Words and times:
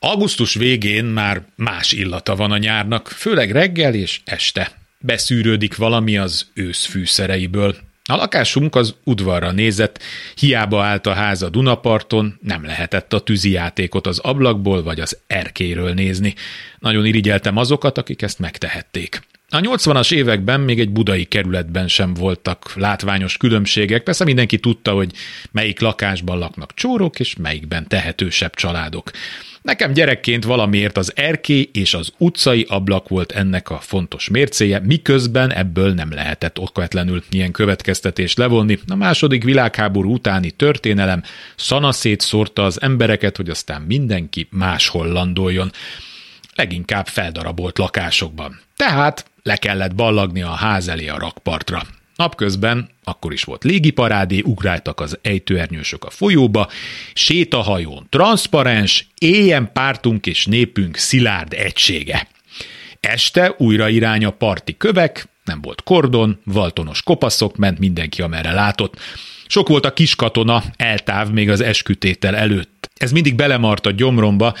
Augusztus 0.00 0.54
végén 0.54 1.04
már 1.04 1.42
más 1.56 1.92
illata 1.92 2.36
van 2.36 2.50
a 2.50 2.58
nyárnak, 2.58 3.08
főleg 3.08 3.50
reggel 3.50 3.94
és 3.94 4.20
este. 4.24 4.70
Beszűrődik 4.98 5.76
valami 5.76 6.16
az 6.16 6.46
ősz 6.54 6.84
fűszereiből. 6.84 7.76
A 8.04 8.16
lakásunk 8.16 8.74
az 8.74 8.94
udvarra 9.04 9.52
nézett, 9.52 10.02
hiába 10.34 10.82
állt 10.82 11.06
a 11.06 11.12
ház 11.12 11.42
a 11.42 11.48
Dunaparton, 11.48 12.38
nem 12.42 12.64
lehetett 12.64 13.12
a 13.12 13.20
tűzijátékot 13.20 14.06
az 14.06 14.18
ablakból 14.18 14.82
vagy 14.82 15.00
az 15.00 15.18
erkéről 15.26 15.92
nézni. 15.92 16.34
Nagyon 16.78 17.06
irigyeltem 17.06 17.56
azokat, 17.56 17.98
akik 17.98 18.22
ezt 18.22 18.38
megtehették. 18.38 19.20
A 19.50 19.60
80-as 19.60 20.12
években 20.12 20.60
még 20.60 20.80
egy 20.80 20.90
budai 20.90 21.24
kerületben 21.24 21.88
sem 21.88 22.14
voltak 22.14 22.72
látványos 22.74 23.36
különbségek, 23.36 24.02
persze 24.02 24.24
mindenki 24.24 24.58
tudta, 24.58 24.92
hogy 24.92 25.12
melyik 25.50 25.80
lakásban 25.80 26.38
laknak 26.38 26.74
csórok, 26.74 27.20
és 27.20 27.36
melyikben 27.36 27.88
tehetősebb 27.88 28.54
családok. 28.54 29.10
Nekem 29.68 29.92
gyerekként 29.92 30.44
valamiért 30.44 30.96
az 30.96 31.12
erkély 31.16 31.70
és 31.72 31.94
az 31.94 32.12
utcai 32.18 32.66
ablak 32.68 33.08
volt 33.08 33.32
ennek 33.32 33.70
a 33.70 33.78
fontos 33.78 34.28
mércéje, 34.28 34.78
miközben 34.78 35.52
ebből 35.52 35.94
nem 35.94 36.12
lehetett 36.12 36.58
okvetlenül 36.58 37.22
ilyen 37.30 37.52
következtetést 37.52 38.38
levonni. 38.38 38.78
A 38.86 38.94
második 38.94 39.44
világháború 39.44 40.12
utáni 40.12 40.50
történelem 40.50 41.22
szanaszét 41.56 42.20
szórta 42.20 42.64
az 42.64 42.82
embereket, 42.82 43.36
hogy 43.36 43.48
aztán 43.48 43.82
mindenki 43.82 44.48
máshol 44.50 45.06
landoljon. 45.06 45.70
Leginkább 46.54 47.06
feldarabolt 47.06 47.78
lakásokban. 47.78 48.60
Tehát 48.76 49.24
le 49.42 49.56
kellett 49.56 49.94
ballagni 49.94 50.42
a 50.42 50.50
ház 50.50 50.88
elé 50.88 51.08
a 51.08 51.18
rakpartra. 51.18 51.82
Napközben, 52.18 52.88
akkor 53.04 53.32
is 53.32 53.44
volt 53.44 53.64
légiparádé, 53.64 54.40
ugráltak 54.44 55.00
az 55.00 55.18
ejtőernyősök 55.22 56.04
a 56.04 56.10
folyóba, 56.10 56.68
sétahajón 57.14 58.06
transzparens, 58.08 59.06
éjjen 59.18 59.72
pártunk 59.72 60.26
és 60.26 60.46
népünk 60.46 60.96
szilárd 60.96 61.52
egysége. 61.52 62.28
Este 63.00 63.54
újra 63.58 63.88
irány 63.88 64.24
a 64.24 64.30
parti 64.30 64.76
kövek, 64.76 65.28
nem 65.44 65.60
volt 65.60 65.82
kordon, 65.82 66.40
valtonos 66.44 67.02
kopaszok, 67.02 67.56
ment 67.56 67.78
mindenki, 67.78 68.22
amerre 68.22 68.52
látott. 68.52 68.96
Sok 69.46 69.68
volt 69.68 69.84
a 69.84 69.92
kiskatona, 69.92 70.62
eltáv 70.76 71.30
még 71.30 71.50
az 71.50 71.60
eskütétel 71.60 72.36
előtt. 72.36 72.77
Ez 72.98 73.12
mindig 73.12 73.34
belemart 73.34 73.86
a 73.86 73.90
gyomromba, 73.90 74.54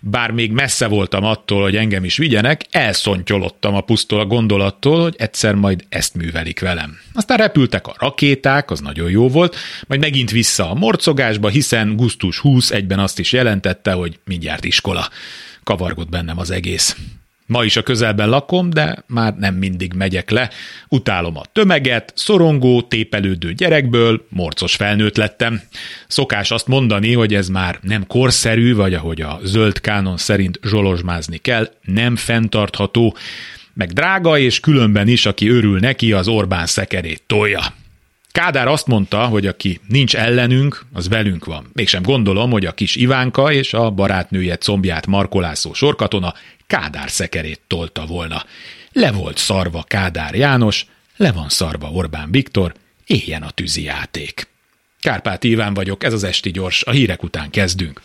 bár 0.00 0.30
még 0.30 0.52
messze 0.52 0.86
voltam 0.86 1.24
attól, 1.24 1.62
hogy 1.62 1.76
engem 1.76 2.04
is 2.04 2.16
vigyenek, 2.16 2.64
elszontyolottam 2.70 3.74
a 3.74 3.80
pusztól 3.80 4.20
a 4.20 4.26
gondolattól, 4.26 5.02
hogy 5.02 5.14
egyszer 5.18 5.54
majd 5.54 5.84
ezt 5.88 6.14
művelik 6.14 6.60
velem. 6.60 6.98
Aztán 7.12 7.36
repültek 7.36 7.86
a 7.86 7.94
rakéták, 7.98 8.70
az 8.70 8.80
nagyon 8.80 9.10
jó 9.10 9.28
volt, 9.28 9.56
majd 9.86 10.00
megint 10.00 10.30
vissza 10.30 10.70
a 10.70 10.74
morcogásba, 10.74 11.48
hiszen 11.48 11.96
Gusztus 11.96 12.38
20 12.38 12.70
egyben 12.70 12.98
azt 12.98 13.18
is 13.18 13.32
jelentette, 13.32 13.92
hogy 13.92 14.18
mindjárt 14.24 14.64
iskola. 14.64 15.08
Kavargott 15.62 16.08
bennem 16.08 16.38
az 16.38 16.50
egész. 16.50 16.96
Ma 17.46 17.64
is 17.64 17.76
a 17.76 17.82
közelben 17.82 18.28
lakom, 18.28 18.70
de 18.70 19.04
már 19.06 19.34
nem 19.36 19.54
mindig 19.54 19.92
megyek 19.92 20.30
le. 20.30 20.50
Utálom 20.88 21.36
a 21.36 21.44
tömeget, 21.52 22.12
szorongó, 22.16 22.82
tépelődő 22.82 23.52
gyerekből, 23.52 24.26
morcos 24.28 24.74
felnőtt 24.74 25.16
lettem. 25.16 25.62
Szokás 26.08 26.50
azt 26.50 26.66
mondani, 26.66 27.12
hogy 27.12 27.34
ez 27.34 27.48
már 27.48 27.78
nem 27.82 28.06
korszerű, 28.06 28.74
vagy 28.74 28.94
ahogy 28.94 29.20
a 29.20 29.40
zöld 29.42 29.80
kánon 29.80 30.16
szerint 30.16 30.58
zsolozsmázni 30.62 31.36
kell, 31.36 31.70
nem 31.82 32.16
fenntartható, 32.16 33.16
meg 33.74 33.92
drága, 33.92 34.38
és 34.38 34.60
különben 34.60 35.08
is, 35.08 35.26
aki 35.26 35.48
örül 35.48 35.78
neki, 35.78 36.12
az 36.12 36.28
Orbán 36.28 36.66
szekerét 36.66 37.22
tolja. 37.26 37.60
Kádár 38.34 38.68
azt 38.68 38.86
mondta, 38.86 39.26
hogy 39.26 39.46
aki 39.46 39.80
nincs 39.88 40.16
ellenünk, 40.16 40.84
az 40.92 41.08
velünk 41.08 41.44
van. 41.44 41.70
Mégsem 41.72 42.02
gondolom, 42.02 42.50
hogy 42.50 42.66
a 42.66 42.72
kis 42.72 42.96
Ivánka 42.96 43.52
és 43.52 43.74
a 43.74 43.90
barátnője 43.90 44.56
combját 44.56 45.06
markolászó 45.06 45.72
sorkatona 45.72 46.34
Kádár 46.66 47.10
szekerét 47.10 47.60
tolta 47.66 48.06
volna. 48.06 48.44
Le 48.92 49.12
volt 49.12 49.38
szarva 49.38 49.82
Kádár 49.82 50.34
János, 50.34 50.86
le 51.16 51.32
van 51.32 51.48
szarva 51.48 51.90
Orbán 51.90 52.30
Viktor, 52.30 52.74
éljen 53.06 53.42
a 53.42 53.50
tűzi 53.50 53.82
játék. 53.82 54.48
Kárpát 55.00 55.44
Iván 55.44 55.74
vagyok, 55.74 56.04
ez 56.04 56.12
az 56.12 56.24
Esti 56.24 56.50
Gyors, 56.50 56.82
a 56.82 56.90
hírek 56.90 57.22
után 57.22 57.50
kezdünk. 57.50 58.00